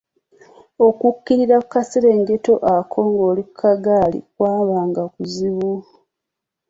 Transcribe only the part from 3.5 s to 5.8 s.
ku ggaali kwabanga kuzibu.